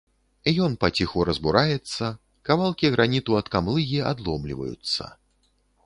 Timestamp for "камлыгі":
3.57-3.99